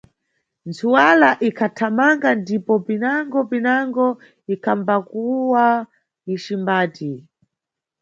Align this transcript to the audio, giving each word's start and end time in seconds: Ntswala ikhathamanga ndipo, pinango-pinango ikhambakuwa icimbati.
Ntswala 0.67 1.29
ikhathamanga 1.47 2.29
ndipo, 2.41 2.73
pinango-pinango 2.87 4.07
ikhambakuwa 4.53 5.65
icimbati. 6.33 7.11